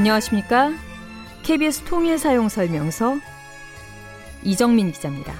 [0.00, 0.72] 안녕하십니까?
[1.42, 3.18] KBS 통일 사용 설명서
[4.42, 5.34] 이정민 기자입니다.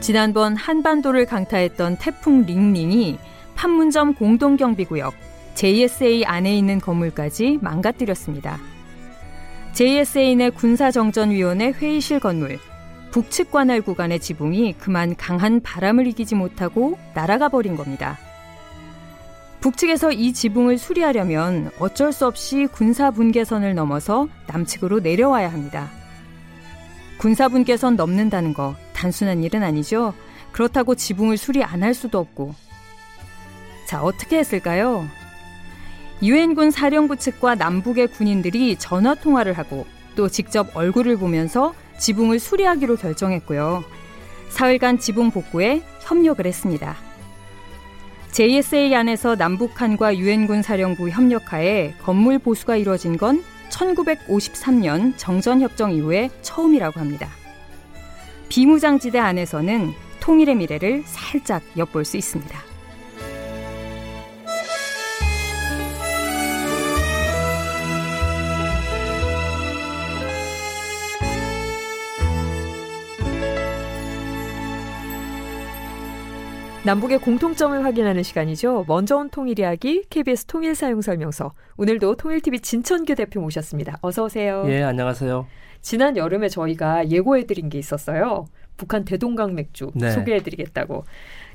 [0.00, 3.18] 지난번 한반도를 강타했던 태풍 링링이
[3.56, 5.14] 판문점 공동경비구역
[5.54, 8.60] JSA 안에 있는 건물까지 망가뜨렸습니다.
[9.72, 12.60] JSA 내 군사정전위원회 회의실 건물,
[13.14, 18.18] 북측 관할 구간의 지붕이 그만 강한 바람을 이기지 못하고 날아가 버린 겁니다.
[19.60, 25.90] 북측에서 이 지붕을 수리하려면 어쩔 수 없이 군사 분계선을 넘어서 남측으로 내려와야 합니다.
[27.18, 30.12] 군사 분계선 넘는다는 거 단순한 일은 아니죠.
[30.50, 32.56] 그렇다고 지붕을 수리 안 할 수도 없고.
[33.86, 35.06] 자, 어떻게 했을까요?
[36.20, 43.84] 유엔군 사령부 측과 남북의 군인들이 전화 통화를 하고 또 직접 얼굴을 보면서 지붕을 수리하기로 결정했고요.
[44.50, 46.96] 사흘간 지붕 복구에 협력을 했습니다.
[48.32, 57.28] JSA 안에서 남북한과 유엔군 사령부 협력하에 건물 보수가 이루어진 건 1953년 정전협정 이후에 처음이라고 합니다.
[58.48, 62.73] 비무장지대 안에서는 통일의 미래를 살짝 엿볼 수 있습니다.
[76.84, 78.84] 남북의 공통점을 확인하는 시간이죠.
[78.86, 81.54] 먼저 온 통일 이야기 KBS 통일 사용 설명서.
[81.78, 83.96] 오늘도 통일TV 진천규 대표 모셨습니다.
[84.02, 84.64] 어서 오세요.
[84.68, 85.46] 예, 안녕하세요.
[85.80, 88.44] 지난 여름에 저희가 예고해 드린 게 있었어요.
[88.76, 90.10] 북한 대동강 맥주 네.
[90.10, 91.04] 소개해 드리겠다고.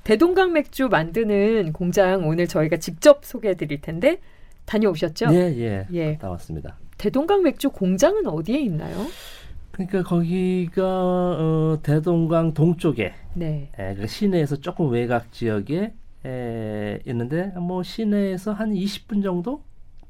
[0.04, 4.18] 대동강 맥주 만드는 공장 오늘 저희가 직접 소개해 드릴 텐데
[4.66, 5.28] 다녀오셨죠?
[5.32, 5.86] 예, 예.
[5.94, 6.18] 예.
[6.20, 6.78] 나왔습니다.
[6.98, 9.06] 대동강 맥주 공장은 어디에 있나요?
[9.80, 13.72] 그러니까 거기가 어, 대동강 동쪽에 네.
[13.80, 15.94] 에, 그 시내에서 조금 외곽 지역에
[16.26, 19.64] 에, 있는데 뭐 시내에서 한 20분 정도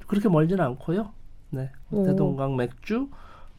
[0.07, 1.11] 그렇게 멀지는 않고요.
[1.51, 1.69] 네.
[1.91, 2.03] 오.
[2.03, 3.09] 대동강 맥주,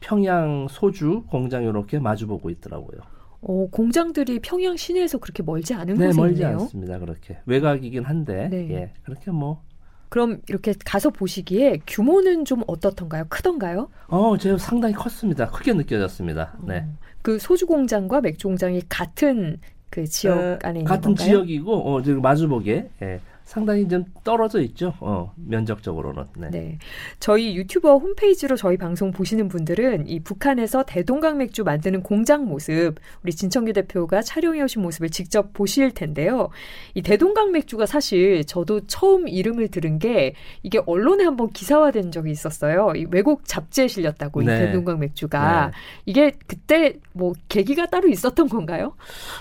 [0.01, 2.99] 평양 소주 공장 이렇게 마주 보고 있더라고요.
[3.43, 6.59] 어, 공장들이 평양 시내에서 그렇게 멀지 않은 네, 곳에 멀지 있네요.
[6.59, 6.99] 않습니다.
[6.99, 8.69] 그렇게 외곽이긴 한데 네.
[8.71, 9.63] 예, 그렇게 뭐
[10.11, 13.27] 그럼 이렇게 가서 보시기에 규모는 좀 어떻던가요?
[13.29, 13.87] 크던가요?
[14.07, 15.49] 어, 제가 상당히 컸습니다.
[15.49, 16.57] 크게 느껴졌습니다.
[16.67, 16.79] 네.
[16.79, 19.57] 어, 그 소주 공장과 맥주 공장이 같은
[19.89, 21.25] 그 지역 에, 안에 있는 같은 건가요?
[21.25, 23.21] 지역이고 어, 지금 마주보게 예.
[23.51, 24.93] 상당히 좀 떨어져 있죠.
[25.01, 26.23] 어, 면적적으로는.
[26.37, 26.49] 네.
[26.51, 26.79] 네.
[27.19, 33.33] 저희 유튜버 홈페이지로 저희 방송 보시는 분들은 이 북한에서 대동강 맥주 만드는 공장 모습, 우리
[33.33, 36.47] 진청규 대표가 촬영해 오신 모습을 직접 보실 텐데요.
[36.93, 42.93] 이 대동강 맥주가 사실 저도 처음 이름을 들은 게 이게 언론에 한번 기사화된 적이 있었어요.
[42.95, 44.45] 이 외국 잡지에 실렸다고 네.
[44.45, 45.71] 이 대동강 맥주가 네.
[46.05, 48.93] 이게 그때 뭐 계기가 따로 있었던 건가요?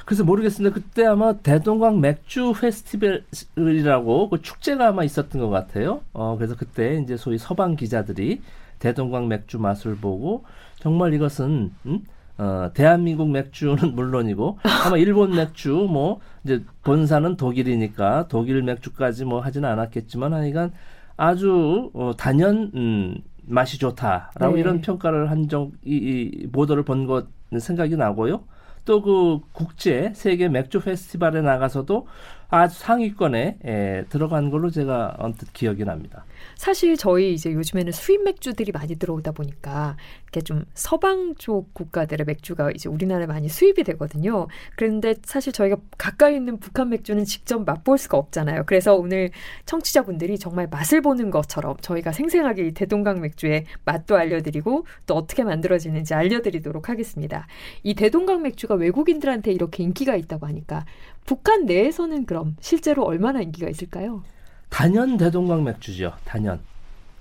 [0.04, 0.74] 그래서 모르겠습니다.
[0.74, 6.00] 그때 아마 대동강 맥주 페스티벌이라고 축제라고 그 축제가 아마 있었던 것 같아요.
[6.12, 8.40] 어, 그래서 그때 이제 소위 서방 기자들이
[8.78, 10.44] 대동강 맥주 맛을 보고
[10.78, 12.00] 정말 이것은 음?
[12.38, 19.68] 어, 대한민국 맥주는 물론이고 아마 일본 맥주 뭐 이제 본사는 독일이니까 독일 맥주까지 뭐 하지는
[19.68, 20.72] 않았겠지만 하여간
[21.16, 24.60] 아주 어, 단연 음, 맛이 좋다라고 네.
[24.60, 25.96] 이런 평가를 한 적 이,
[26.42, 28.44] 이 보도를 본 것 생각이 나고요.
[28.86, 32.06] 또 그 국제 세계 맥주 페스티벌에 나가서도
[32.50, 36.24] 아주 상위권에 에, 들어간 걸로 제가 언뜻 기억이 납니다.
[36.56, 42.70] 사실 저희 이제 요즘에는 수입 맥주들이 많이 들어오다 보니까 이렇게 좀 서방 쪽 국가들의 맥주가
[42.72, 44.48] 이제 우리나라에 많이 수입이 되거든요.
[44.76, 48.64] 그런데 사실 저희가 가까이 있는 북한 맥주는 직접 맛볼 수가 없잖아요.
[48.66, 49.30] 그래서 오늘
[49.66, 56.14] 청취자분들이 정말 맛을 보는 것처럼 저희가 생생하게 이 대동강 맥주의 맛도 알려드리고 또 어떻게 만들어지는지
[56.14, 57.46] 알려드리도록 하겠습니다.
[57.84, 60.84] 이 대동강 맥주가 외국인들한테 이렇게 인기가 있다고 하니까
[61.26, 64.22] 북한 내에서는 그럼 실제로 얼마나 인기가 있을까요?
[64.68, 66.12] 단연 대동강 맥주죠.
[66.24, 66.60] 단연.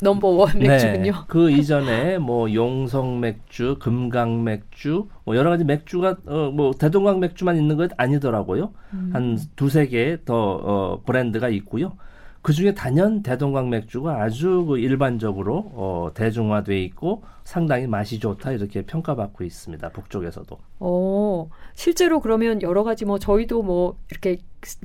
[0.02, 0.70] 넘버원 네.
[0.70, 1.12] 맥주군요.
[1.12, 7.20] 네, 그 이전에 뭐 용성 맥주, 금강 맥주, 뭐 여러 가지 맥주가 어, 뭐 대동강
[7.20, 8.72] 맥주만 있는 것 아니더라고요.
[8.94, 9.10] 음.
[9.12, 11.94] 한 두세 개 더 어, 브랜드가 있고요.
[12.42, 18.82] 그 중에 단연 대동강 맥주가 아주 그 일반적으로 어, 대중화돼 있고 상당히 맛이 좋다 이렇게
[18.84, 19.90] 평가받고 있습니다.
[19.90, 20.58] 북쪽에서도.
[20.80, 24.38] 어, 실제로 그러면 여러 가지 뭐 저희도 뭐 이렇게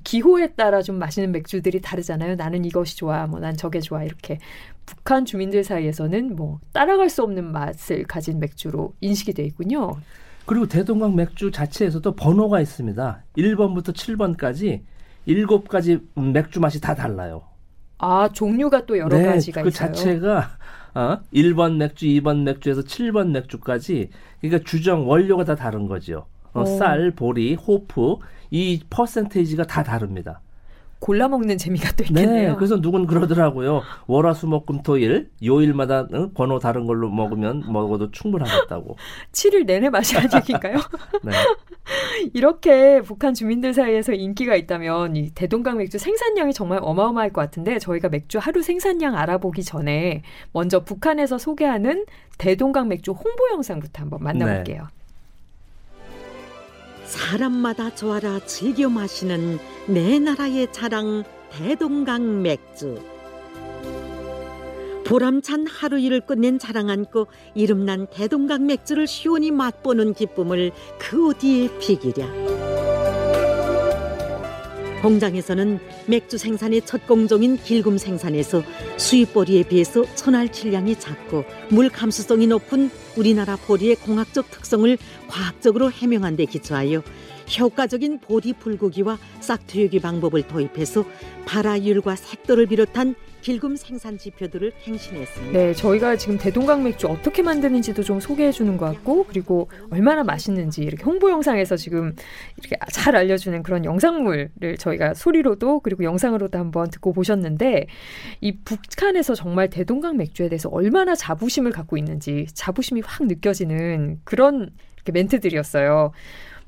[0.03, 2.35] 기호에 따라 좀 마시는 맥주들이 다르잖아요.
[2.37, 4.39] 나는 이것이 좋아, 뭐 난 저게 좋아 이렇게
[4.85, 9.93] 북한 주민들 사이에서는 뭐 따라갈 수 없는 맛을 가진 맥주로 인식이 돼 있군요.
[10.47, 13.23] 그리고 대동강 맥주 자체에서도 번호가 있습니다.
[13.39, 14.83] 1번부터 7번까지
[15.26, 17.43] 일곱 가지 맥주 맛이 다 달라요.
[17.99, 19.88] 아, 종류가 또 여러 네, 가지가 그 있어요.
[19.88, 20.50] 그 자체가
[20.94, 21.19] 어?
[21.32, 24.11] 1번 맥주, 2번 맥주에서 7번 맥주까지
[24.41, 26.26] 그러니까 주정 원료가 다 다른 거죠.
[26.53, 26.65] 어, 오.
[26.65, 28.17] 쌀, 보리, 호프
[28.50, 30.41] 이 퍼센테이지가 다 다릅니다.
[31.05, 32.56] 골라 먹는 재미가 또 네, 있겠네요.
[32.56, 33.83] 그래서 누군 그러더라고요.
[34.06, 36.33] 월화수목금토일 요일마다 응?
[36.33, 38.97] 번호 다른 걸로 먹으면 먹어도 충분하겠다고.
[39.33, 40.79] 7일 내내 마시라는 얘기인가요?
[41.23, 41.33] 네.
[42.33, 48.09] 이렇게 북한 주민들 사이에서 인기가 있다면 이 대동강 맥주 생산량이 정말 어마어마할 것 같은데 저희가
[48.09, 50.23] 맥주 하루 생산량 알아보기 전에
[50.53, 52.06] 먼저 북한에서 소개하는
[52.39, 54.89] 대동강 맥주 홍보 영상부터 한번 만나볼게요.
[57.05, 62.99] 사람마다 좋아라 즐겨 마시는 내 나라의 자랑 대동강 맥주.
[65.05, 72.54] 보람찬 하루 일을 끝낸 자랑 안고 이름난 대동강 맥주를 시원히 맛보는 기쁨을 그 어디에 비기랴.
[75.05, 78.62] 공장에서는 맥주 생산의 첫 공정인 길금 생산에서
[78.97, 84.97] 수입 보리에 비해서 천알 질량이 작고 물 감수성이 높은 우리나라 보리의 공학적 특성을
[85.29, 87.03] 과학적으로 해명한 데 기초하여
[87.61, 91.05] 효과적인 보리 불고기와 싹트유기 방법을 도입해서
[91.45, 95.52] 발화율과 색도를 비롯한 길금 생산 지표들을 갱신했습니다.
[95.52, 100.82] 네, 저희가 지금 대동강 맥주 어떻게 만드는지도 좀 소개해 주는 것 같고 그리고 얼마나 맛있는지
[100.82, 102.17] 이렇게 홍보 영상에서 지금
[102.56, 107.87] 이렇게 잘 알려주는 그런 영상물을 저희가 소리로도 그리고 영상으로도 한번 듣고 보셨는데
[108.41, 114.70] 이 북한에서 정말 대동강 맥주에 대해서 얼마나 자부심을 갖고 있는지 자부심이 확 느껴지는 그런
[115.12, 116.12] 멘트들이었어요.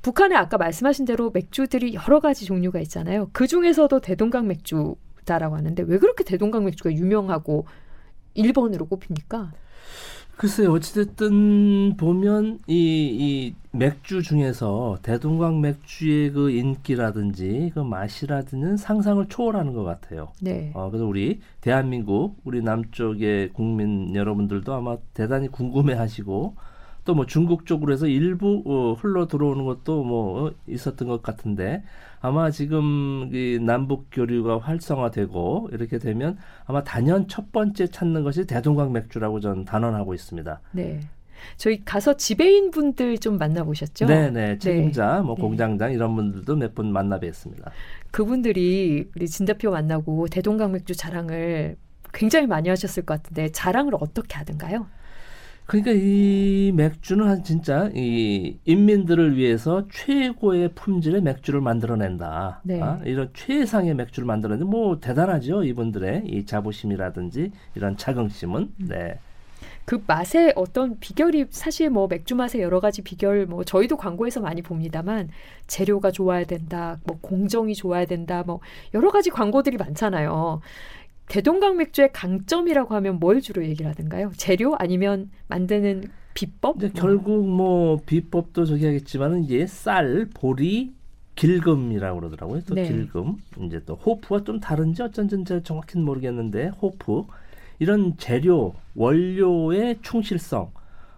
[0.03, 3.31] 북한에 아까 말씀하신 대로 맥주들이 여러 가지 종류가 있잖아요.
[3.33, 4.95] 그 중에서도 대동강 맥주
[5.27, 7.67] 다라고 하는데 왜 그렇게 대동강 맥주가 유명하고
[8.37, 9.53] 1번으로 꼽힙니까?
[10.37, 19.73] 글쎄요, 어찌됐든 보면 이, 이 맥주 중에서 대동강 맥주의 그 인기라든지 그 맛이라든지 상상을 초월하는
[19.73, 20.29] 것 같아요.
[20.43, 20.73] 네.
[20.75, 26.55] 어, 그래서 우리 대한민국, 우리 남쪽의 국민 여러분들도 아마 대단히 궁금해 하시고
[27.07, 31.83] 또 뭐 중국 쪽으로 해서 일부 어, 흘러 들어오는 것도 뭐 어, 있었던 것 같은데
[32.21, 36.37] 아마 지금 이 남북 교류가 활성화되고 이렇게 되면
[36.67, 40.61] 아마 단연 첫 번째 찾는 것이 대동강 맥주라고 저는 단언하고 있습니다.
[40.73, 41.01] 네.
[41.57, 44.07] 저희 가서 지배인 분들 좀 만나보셨죠?
[44.07, 45.43] 네네 책임자, 뭐 네.
[45.43, 47.71] 공장장 이런 분들도 몇 분 만나 뵀습니다.
[48.11, 51.77] 그분들이 우리 진 대표 만나고 대동강 맥주 자랑을
[52.13, 54.87] 굉장히 많이 하셨을 것 같은데 자랑을 어떻게 하던가요?
[55.67, 62.61] 그러니까 이 맥주는 한 진짜 이 인민들을 위해서 최고의 품질의 맥주를 만들어낸다.
[62.63, 62.81] 네.
[62.81, 68.75] 아, 이런 최상의 맥주를 만들어내는 뭐 대단하죠 이분들의 이 자부심이라든지 이런 자긍심은.
[68.89, 69.19] 네.
[69.85, 74.61] 그 맛의 어떤 비결이 사실 뭐 맥주 맛의 여러 가지 비결 뭐 저희도 광고에서 많이
[74.61, 75.31] 봅니다만
[75.69, 78.61] 재료가 좋아야 된다, 뭐 공정이 좋아야 된다, 뭐
[78.95, 80.61] 여러 가지 광고들이 많잖아요.
[81.29, 84.33] 대동강 맥주의 강점이라고 하면 뭘 주로 얘기를 하던가요?
[84.37, 86.79] 재료 아니면 만드는 비법?
[86.79, 86.91] 뭐.
[86.95, 90.95] 결국 뭐 비법도 저기 하겠지만은 이제 쌀, 보리,
[91.35, 92.63] 길금이라고 그러더라고요.
[92.67, 92.89] 또 네.
[92.89, 93.37] 길금.
[93.63, 97.25] 이제 또 호프가 좀 다른지 어쩐지 제가 정확히는 모르겠는데 호프
[97.79, 100.71] 이런 재료 원료의 충실성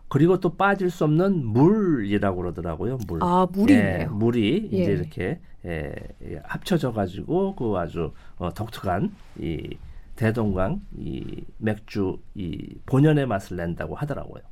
[0.08, 2.99] 그리고 또 빠질 수 없는 물이라고 그러더라고요.
[3.06, 3.20] 물.
[3.22, 4.08] 아 물이 예.
[4.10, 4.76] 물이 예.
[4.78, 5.93] 이제 이렇게 예,
[6.25, 9.77] 예, 합쳐져 가지고 그 아주 어, 독특한 이
[10.19, 14.43] 대동강 이 맥주 이 본연의 맛을 낸다고 하더라고요.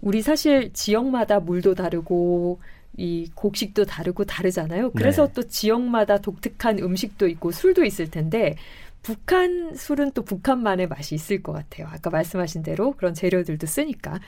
[0.00, 2.60] 우리 사실 지역마다 물도 다르고
[2.96, 4.92] 이 곡식도 다르고 다르잖아요.
[4.92, 5.32] 그래서 네.
[5.34, 8.54] 또 지역마다 독특한 음식도 있고 술도 있을 텐데
[9.02, 11.88] 북한 술은 또 북한만의 맛이 있을 것 같아요.
[11.90, 14.20] 아까 말씀하신 대로 그런 재료들도 쓰니까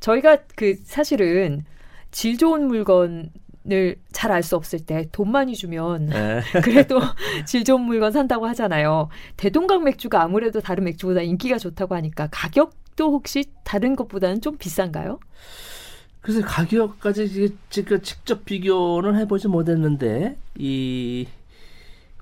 [0.00, 1.64] 저희가 그 사실은
[2.10, 6.40] 질 좋은 물건을 잘 알 수 없을 때 돈 많이 주면 예.
[6.64, 6.98] 그래도
[7.46, 9.08] 질 좋은 물건 산다고 하잖아요.
[9.36, 15.18] 대동강 맥주가 아무래도 다른 맥주보다 인기가 좋다고 하니까 가격도 혹시 다른 것보다는 좀 비싼가요?
[16.22, 21.26] 그래서 가격까지 직접 비교는 해보지 못했는데 이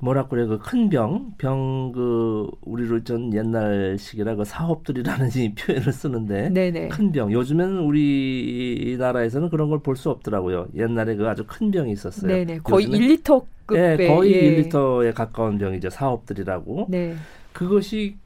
[0.03, 6.49] 뭐라 그래 그 큰 병 병 그 우리로 전 옛날식이라 그 사업들이라는 이 표현을 쓰는데
[6.51, 6.89] 네네.
[6.89, 12.33] 큰 병 요즘에는 우리나라에서는 그런 걸 볼 수 없더라고요 옛날에 그 아주 큰 병이 있었어요
[12.33, 12.59] 네네.
[12.65, 14.65] 거의 요즘엔 1리터 급의 예, 거의 예.
[14.69, 17.15] 1리터에 가까운 병이죠 사업들이라고 네.
[17.53, 18.17] 그것이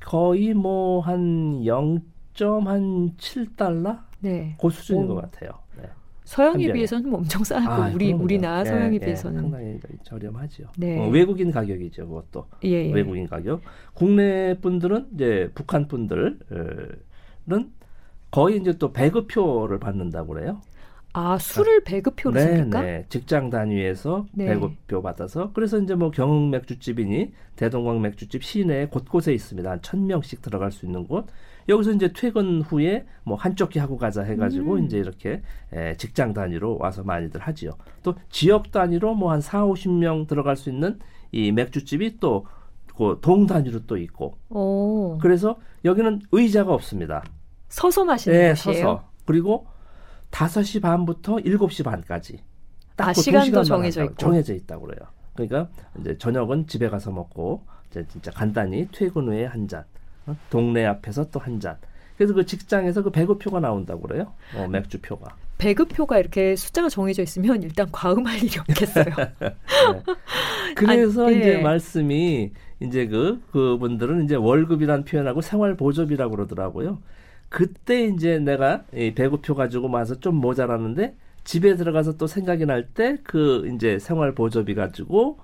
[0.00, 4.56] 거의 뭐 한 0.7달러 네.
[4.60, 5.08] 그 수준인 오.
[5.14, 5.50] 것 같아요.
[5.76, 5.84] 네.
[6.26, 6.72] 서양에.
[6.72, 8.24] 비해서는 뭐 엄청 싸고 아, 우리 그럼요.
[8.24, 10.64] 우리나 예, 서양에 예, 비해서는 상당히 저렴하죠.
[10.76, 10.98] 네.
[10.98, 12.92] 어, 외국인 가격이죠, 그것도 예, 예.
[12.92, 13.62] 외국인 가격.
[13.94, 16.40] 국내 분들은 이제 북한 분들은
[18.30, 20.60] 거의 이제 또 배급표를 받는다고 그래요.
[21.12, 22.82] 아 술을 배급표로 네, 씁니까?
[22.82, 23.06] 네.
[23.08, 24.46] 직장 단위에서 네.
[24.46, 29.70] 배급표 받아서 그래서 이제 뭐 경흥 맥주집이니 대동강 맥주집 시내 곳곳에 있습니다.
[29.70, 31.26] 한 천 명씩 들어갈 수 있는 곳.
[31.68, 34.84] 여기서 이제 퇴근 후에 뭐 한쪽 기 하고 가자 해가지고 음.
[34.84, 35.42] 이제 이렇게
[35.72, 37.72] 에, 직장 단위로 와서 많이들 하지요.
[38.02, 40.98] 또 지역 단위로 뭐한 4, 50명 들어갈 수 있는
[41.32, 42.46] 이 맥주집이 또
[42.96, 47.22] 그 동 단위로 또 있고 오, 그래서 여기는 의자가 없습니다.
[47.68, 48.74] 서서 마시는 네, 곳이에요.
[48.76, 49.08] 서서.
[49.26, 49.66] 그리고
[50.30, 52.38] 5시 반부터 7시 반까지.
[52.96, 54.04] 아, 그 시간도 정해져.
[54.04, 54.14] 있고.
[54.16, 55.06] 정해져 있다고 그래요.
[55.34, 55.68] 그러니까
[56.00, 59.84] 이제 저녁은 집에 가서 먹고 이제 진짜 간단히 퇴근 후에 한 잔.
[60.26, 60.36] 어?
[60.50, 61.76] 동네 앞에서 또 한 잔.
[62.16, 64.32] 그래서 그 직장에서 그 배급표가 나온다고 그래요.
[64.56, 65.36] 어, 맥주표가.
[65.58, 69.04] 배급표가 이렇게 숫자가 정해져 있으면 일단 과음할 일이 없겠어요.
[69.40, 69.54] 네.
[70.74, 71.36] 그래서 아, 예.
[71.38, 76.98] 이제 말씀이 이제 그 그분들은 이제 월급이란 표현하고 생활 보조비라고 그러더라고요.
[77.48, 81.14] 그때 이제 내가 이 배급표 가지고 와서 좀 모자라는데
[81.44, 85.38] 집에 들어가서 또 생각이 날 때 그 이제 생활 보조비 가지고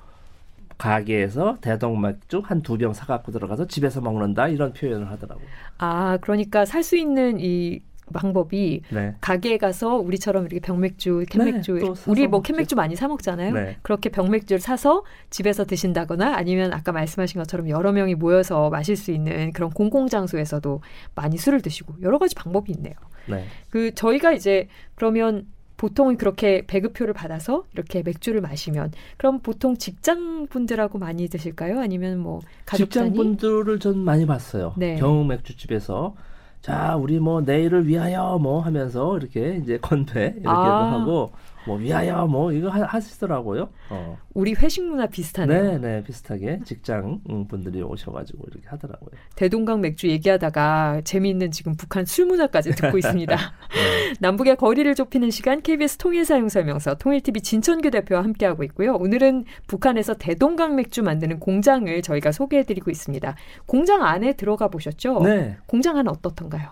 [0.83, 5.47] 가게에서 대동맥주 한 두 병 사갖고 들어가서 집에서 먹는다 이런 표현을 하더라고요.
[5.79, 7.81] 아, 그러니까 살 수 있는 이
[8.13, 9.15] 방법이 네.
[9.21, 12.43] 가게에 가서 우리처럼 이렇게 병맥주, 캔맥주, 네, 또 사서 우리 뭐.
[12.43, 13.55] 캔맥주 많이 사 먹잖아요.
[13.55, 13.77] 네.
[13.83, 19.53] 그렇게 병맥주를 사서 집에서 드신다거나 아니면 아까 말씀하신 것처럼 여러 명이 모여서 마실 수 있는
[19.53, 20.83] 그런 공공 장소에서도
[21.15, 22.95] 많이 술을 드시고 여러 가지 방법이 있네요.
[23.29, 23.45] 네.
[23.71, 25.47] 그 저희가 이제 그러면
[25.83, 31.81] 보통은 그렇게 배급표를 받아서 이렇게 맥주를 마시면 그럼 보통 직장 분들하고 많이 드실까요?
[31.81, 33.13] 아니면 뭐 가족 직장?
[33.13, 34.75] 분들을 전 많이 봤어요.
[34.77, 34.95] 네.
[34.95, 36.15] 경흥 맥주집에서
[36.61, 40.93] 자 우리 뭐 내일을 위하여 뭐 하면서 이렇게 이제 건배 이렇게도 아.
[40.93, 41.33] 하고
[41.67, 43.69] 뭐 위하여 뭐 이거 하, 하시더라고요.
[43.91, 44.19] 어.
[44.35, 45.63] 우리 회식 문화 비슷하네요.
[45.63, 49.11] 네, 네 비슷하게 직장 음, 분들이 오셔가지고 이렇게 하더라고요.
[49.37, 53.37] 대동강 맥주 얘기하다가 재미있는 지금 북한 술 문화까지 듣고 있습니다.
[53.37, 54.15] 네.
[54.21, 58.95] 남북의 거리를 좁히는 시간 KBS 통일 사용 설명서 통일TV 진천규 대표와 함께하고 있고요.
[58.95, 63.35] 오늘은 북한에서 대동강 맥주 만드는 공장을 저희가 소개해드리고 있습니다.
[63.67, 65.21] 공장 안에 들어가 보셨죠?
[65.25, 65.57] 네.
[65.67, 66.71] 공장 안은 어떻던가요?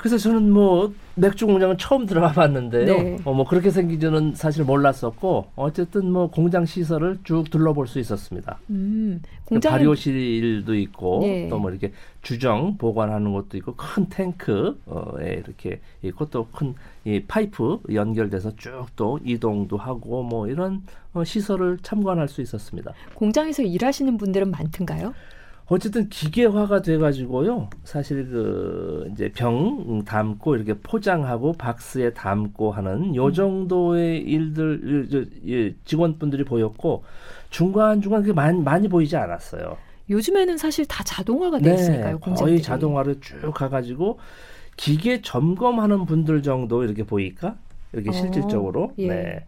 [0.00, 2.86] 그래서 저는 뭐 맥주 공장은 처음 들어가 봤는데요.
[2.86, 3.18] 네.
[3.24, 8.58] 어, 뭐 그렇게 생기지는 사실 몰랐었고 어쨌든 뭐 공장 시설을 쭉 둘러볼 수 있었습니다.
[8.70, 11.48] 음, 그 공장 발효실도 있고 예.
[11.48, 11.92] 또뭐 이렇게
[12.22, 19.18] 주정 보관하는 것도 있고 큰 탱크에 이렇게 있고 또 큰 이 파이프 연결돼서 쭉 또
[19.24, 20.82] 이동도 하고 뭐 이런
[21.14, 22.92] 어, 시설을 참관할 수 있었습니다.
[23.14, 25.14] 공장에서 일하시는 분들은 많던가요?
[25.70, 27.70] 어쨌든 기계화가 돼가지고요.
[27.84, 35.28] 사실 그 이제 병 담고 이렇게 포장하고 박스에 담고 하는 요 정도의 일들
[35.84, 37.04] 직원분들이 보였고
[37.50, 39.76] 중간 중간 그게 많이 많이 보이지 않았어요.
[40.10, 42.18] 요즘에는 사실 다 자동화가 돼 있으니까요.
[42.18, 42.34] 공장들이.
[42.34, 44.18] 네, 거의 자동화로 쭉 가가지고
[44.76, 47.54] 기계 점검하는 분들 정도 이렇게 보일까?
[47.92, 49.08] 이렇게 어, 실질적으로 예.
[49.08, 49.46] 네,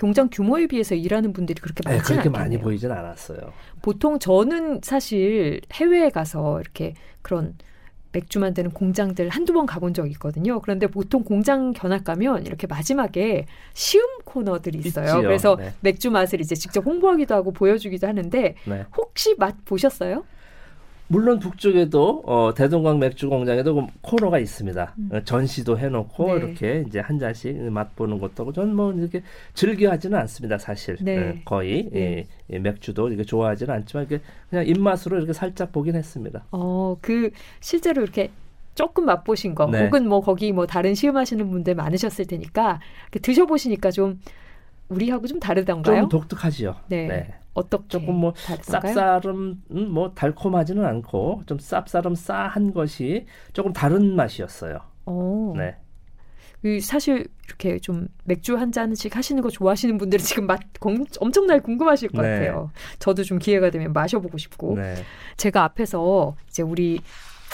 [0.00, 2.42] 공장 규모에 비해서 일하는 분들이 그렇게 네, 많지 그렇게 않겠네요.
[2.42, 3.52] 많이 보이진 않았어요.
[3.82, 7.54] 보통 저는 사실 해외에 가서 이렇게 그런
[8.12, 10.60] 맥주 만드는 공장들 한두 번 가본 적이 있거든요.
[10.60, 15.04] 그런데 보통 공장 견학 가면 이렇게 마지막에 시음 코너들이 있어요.
[15.04, 15.22] 있지요.
[15.22, 15.74] 그래서 네.
[15.80, 18.84] 맥주 맛을 이제 직접 홍보하기도 하고 보여주기도 하는데 네.
[18.96, 20.24] 혹시 맛 보셨어요?
[21.10, 24.94] 물론 북쪽에도 어, 대동강 맥주 공장에도 그 코너가 있습니다.
[25.10, 26.28] 어, 전시도 해놓고 음.
[26.28, 26.34] 네.
[26.36, 29.20] 이렇게 이제 한 잔씩 맛보는 것도 하고 저는 뭐 이렇게
[29.54, 30.96] 즐겨하지는 않습니다, 사실.
[31.00, 31.18] 네.
[31.18, 32.00] 어, 거의 네.
[32.00, 36.44] 예, 예, 맥주도 이렇게 좋아하지는 않지만 이렇게 그냥 입맛으로 이렇게 살짝 보긴 했습니다.
[36.52, 38.30] 어, 그 실제로 이렇게
[38.76, 39.84] 조금 맛보신 거 네.
[39.84, 42.78] 혹은 뭐 거기 뭐 다른 시음하시는 분들 많으셨을 테니까
[43.20, 44.20] 드셔보시니까 좀
[44.90, 46.02] 우리하고 좀 다르던가요?
[46.02, 46.76] 좀 독특하지요.
[46.88, 47.06] 네.
[47.06, 47.34] 네.
[47.54, 48.94] 어떻게 조금 뭐 다르던가요?
[48.94, 54.78] 쌉싸름 음, 뭐 달콤하지는 않고 좀 쌉싸름 싸한 것이 조금 다른 맛이었어요.
[55.06, 55.54] 어.
[55.56, 55.76] 네.
[56.62, 61.60] 그 사실 이렇게 좀 맥주 한 잔씩 하시는 거 좋아하시는 분들은 지금 맛 검- 엄청나게
[61.62, 62.28] 궁금하실 것 네.
[62.38, 62.70] 같아요.
[62.98, 64.94] 저도 좀 기회가 되면 마셔보고 싶고 네.
[65.38, 67.00] 제가 앞에서 이제 우리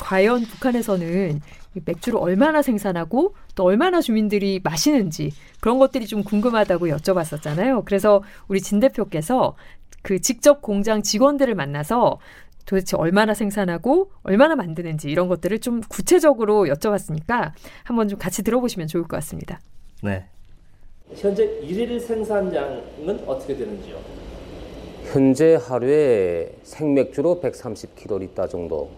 [0.00, 1.40] 과연 북한에서는
[1.74, 7.84] 이 맥주를 얼마나 생산하고 또 얼마나 주민들이 마시는지 그런 것들이 좀 궁금하다고 여쭤봤었잖아요.
[7.84, 9.56] 그래서 우리 진 대표께서
[10.02, 12.18] 그 직접 공장 직원들을 만나서
[12.64, 17.52] 도대체 얼마나 생산하고 얼마나 만드는지 이런 것들을 좀 구체적으로 여쭤봤으니까
[17.84, 19.60] 한번 좀 같이 들어보시면 좋을 것 같습니다.
[20.02, 20.24] 네.
[21.14, 23.96] 현재 일일 생산량은 어떻게 되는지요?
[25.04, 28.90] 현재 하루에 생맥주로 130kl 정도,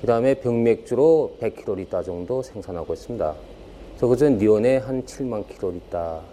[0.00, 3.34] 그 다음에 병맥주로 100kl 정도 생산하고 있습니다.
[3.90, 5.80] 그래서 그저 니온에 한 7만 kl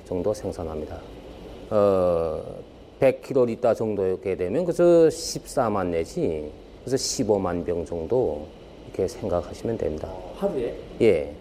[0.06, 1.00] 정도 생산합니다.
[1.72, 2.42] 어,
[3.00, 6.52] 100kl 정도게 되면 그저 14만 내지
[6.84, 8.46] 그래서 15만 병 정도
[8.86, 10.14] 이렇게 생각하시면 됩니다.
[10.36, 11.34] 하루에 예.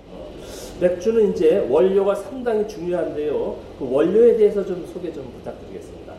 [0.81, 3.57] 맥주는 이제 원료가 상당히 중요한데요.
[3.79, 6.15] 그 원료에 대해서 좀 소개 좀 부탁드리겠습니다.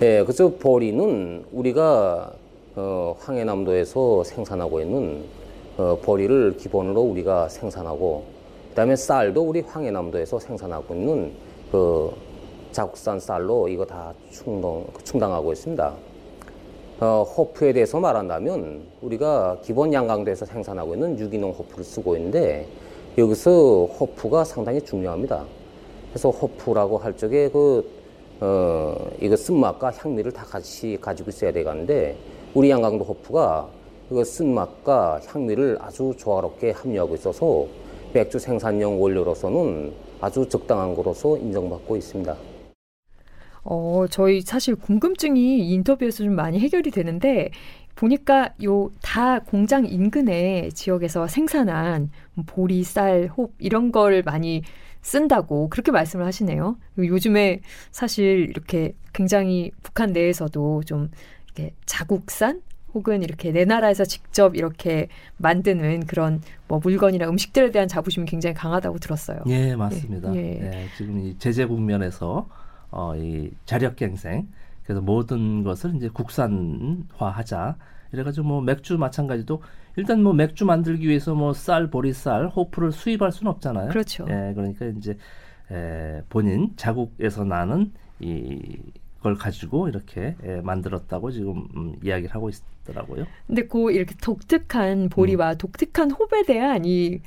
[0.00, 2.32] 네, 그래서 보리는 우리가
[2.78, 5.24] 어, 황해남도에서 생산하고 있는
[5.78, 8.24] 어, 보리를 기본으로 우리가 생산하고
[8.68, 11.32] 그다음에 쌀도 우리 황해남도에서 생산하고 있는
[11.72, 12.12] 그
[12.72, 15.94] 자국산 쌀로 이거 다 충당, 충당하고 있습니다.
[17.00, 22.66] 어, 호프에 대해서 말한다면 우리가 기본 양강도에서 생산하고 있는 유기농 호프를 쓰고 있는데
[23.16, 25.46] 여기서 호프가 상당히 중요합니다.
[26.10, 27.90] 그래서 호프라고 할 적에 그
[28.40, 32.16] 어, 이거 쓴맛과 향미를 다 같이 가지고 있어야 되는데
[32.56, 33.68] 우리 양강도 호프가
[34.10, 37.66] 이거 쓴맛과 향미를 아주 조화롭게 함유하고 있어서
[38.14, 42.34] 맥주 생산용 원료로서는 아주 적당한 것으로서 인정받고 있습니다.
[43.62, 47.50] 어, 저희 사실 궁금증이 이 인터뷰에서 좀 많이 해결이 되는데
[47.94, 52.10] 보니까 요 다 공장 인근의 지역에서 생산한
[52.46, 54.62] 보리, 쌀, 홉 이런 걸 많이
[55.02, 56.78] 쓴다고 그렇게 말씀을 하시네요.
[56.96, 57.60] 요즘에
[57.90, 61.10] 사실 이렇게 굉장히 북한 내에서도 좀
[61.56, 62.60] 이렇게 자국산
[62.94, 65.08] 혹은 이렇게 내 나라에서 직접 이렇게
[65.38, 69.40] 만드는 그런 뭐 물건이나 음식들에 대한 자부심이 굉장히 강하다고 들었어요.
[69.46, 70.34] 예, 맞습니다.
[70.34, 70.60] 예, 예.
[70.62, 72.48] 예, 지금 이 제재 국면에서
[72.90, 74.48] 어, 이 자력갱생
[74.84, 77.76] 그래서 모든 것을 이제 국산화하자.
[78.12, 79.62] 이래가지고 뭐 맥주 마찬가지도
[79.96, 83.88] 일단 뭐 맥주 만들기 위해서 뭐 쌀, 보리쌀, 호프를 수입할 수는 없잖아요.
[83.88, 84.24] 그렇죠.
[84.28, 85.18] 예, 그러니까 이제
[85.70, 88.78] 에, 본인 자국에서 나는 이
[89.26, 93.26] 걸 가지고 이렇게 에, 만들었다고 지금 음, 이야기를 하고 있더라고요.
[93.46, 95.58] 근데 그 이렇게 독특한 보리와 음.
[95.58, 97.20] 독특한 홉에 대한 이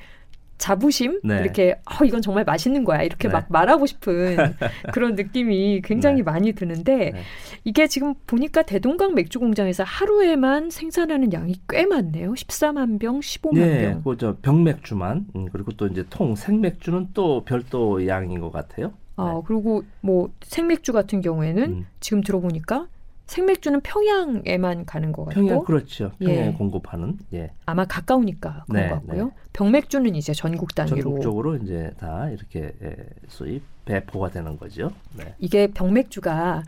[0.56, 1.40] 자부심 네.
[1.40, 3.32] 이렇게 어 이건 정말 맛있는 거야 이렇게 네.
[3.32, 4.36] 막 말하고 싶은
[4.92, 6.22] 그런 느낌이 굉장히 네.
[6.22, 7.22] 많이 드는데 네.
[7.64, 13.80] 이게 지금 보니까 대동강 맥주 공장에서 하루에만 생산하는 양이 꽤 많네요 14만 병 15만 네,
[13.80, 18.92] 병 그저 병맥주만 음, 그리고 또 이제 통 생맥주는 또 별도 양인 것 같아요.
[19.20, 21.86] 아 그리고 뭐 생맥주 같은 경우에는 음.
[22.00, 22.88] 지금 들어보니까
[23.26, 26.10] 생맥주는 평양에만 가는 것 같고 평양 그렇죠.
[26.18, 26.52] 평양에 예.
[26.52, 27.52] 공급하는 예.
[27.64, 29.30] 아마 가까우니까 그런 네, 것 같고요 네.
[29.52, 32.96] 병맥주는 이제 전국 단위로 전국적으로 이제 다 이렇게 예,
[33.28, 34.90] 수입 배포가 되는 거죠.
[35.16, 35.34] 네.
[35.38, 36.64] 이게 병맥주가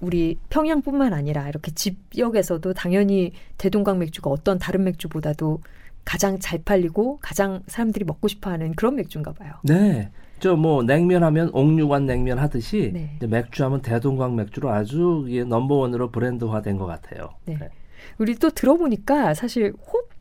[0.00, 5.60] 우리 평양뿐만 아니라 이렇게 지역에서도 당연히 대동강 맥주가 어떤 다른 맥주보다도
[6.04, 9.52] 가장 잘 팔리고 가장 사람들이 먹고 싶어하는 그런 맥주인가 봐요.
[9.62, 10.10] 네.
[10.40, 13.14] 저 뭐 냉면 하면 옥류관 냉면 하듯이 네.
[13.16, 17.30] 이제 맥주 하면 대동강 맥주로 아주 이게 넘버원으로 브랜드화된 것 같아요.
[17.46, 17.58] 네.
[18.18, 19.72] 우리 또 들어보니까 사실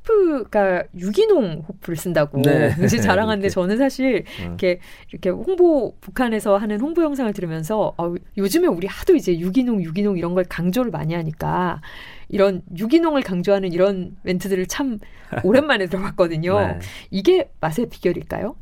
[0.08, 2.74] 호프가 유기농 호프를 쓴다고 네.
[2.80, 3.50] 굉장히 자랑하는데.
[3.50, 4.46] 저는 사실 음.
[4.46, 4.80] 이렇게
[5.12, 10.34] 이렇게 홍보 북한에서 하는 홍보 영상을 들으면서 어, 요즘에 우리 하도 이제 유기농 유기농 이런
[10.34, 11.82] 걸 강조를 많이 하니까
[12.30, 15.00] 이런 유기농을 강조하는 이런 멘트들을 참
[15.44, 16.60] 오랜만에 들어봤거든요.
[16.60, 16.80] 네.
[17.12, 18.56] 이게 맛의 비결일까요?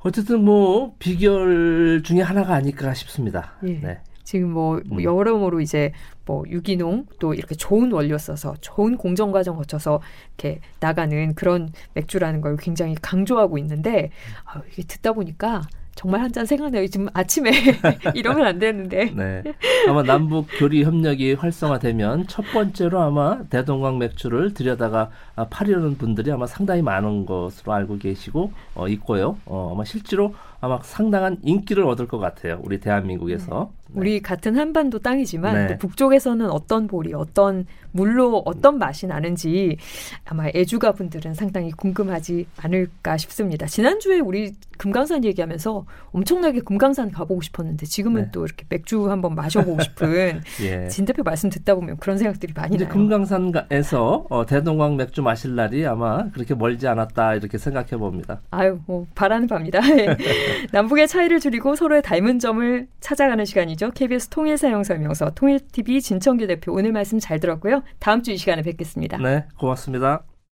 [0.00, 3.54] 어쨌든 뭐 비결 중에 하나가 아닐까 싶습니다.
[3.64, 3.80] 예.
[3.80, 4.00] 네.
[4.22, 5.02] 지금 뭐, 뭐 음.
[5.02, 5.92] 여러모로 이제
[6.26, 10.02] 뭐 유기농 또 이렇게 좋은 원료 써서 좋은 공정 과정 거쳐서
[10.36, 14.10] 이렇게 나가는 그런 맥주라는 걸 굉장히 강조하고 있는데
[14.44, 15.62] 아, 이게 듣다 보니까
[15.98, 16.86] 정말 한 잔 생각나요.
[16.86, 17.50] 지금 아침에
[18.14, 19.10] 이러면 안 되는데.
[19.16, 19.42] 네.
[19.88, 26.46] 아마 남북 교리 협력이 활성화되면 첫 번째로 아마 대동강 맥주를 들여다가 아, 파려는 분들이 아마
[26.46, 29.38] 상당히 많은 것으로 알고 계시고 어, 있고요.
[29.44, 32.60] 어, 아마 실제로 아마 상당한 인기를 얻을 것 같아요.
[32.64, 33.70] 우리 대한민국에서.
[33.90, 34.00] 네.
[34.00, 35.66] 우리 같은 한반도 땅이지만 네.
[35.68, 39.78] 또 북쪽에서는 어떤 보리, 어떤 물로 어떤 맛이 나는지
[40.26, 43.66] 아마 애주가 분들은 상당히 궁금하지 않을까 싶습니다.
[43.66, 48.30] 지난주에 우리 금강산 얘기하면서 엄청나게 금강산 가보고 싶었는데 지금은 네.
[48.32, 50.88] 또 이렇게 맥주 한번 마셔보고 싶은 예.
[50.88, 52.88] 진 대표 말씀 듣다 보면 그런 생각들이 많이 나요.
[52.88, 58.40] 금강산에서 어, 대동강 맥주 마실 날이 아마 그렇게 멀지 않았다 이렇게 생각해 봅니다.
[58.50, 59.80] 아유, 뭐 바라는 바입니다.
[60.48, 60.66] 예.
[60.72, 63.90] 남북의 차이를 줄이고 서로의 닮은 점을 찾아가는 시간이죠.
[63.92, 67.82] KBS 통일 사용 설명서 통일 TV 진청규 대표 오늘 말씀 잘 들었고요.
[67.98, 69.16] 다음 주 이 시간에 뵙겠습니다.
[69.18, 70.27] 네, 고맙습니다.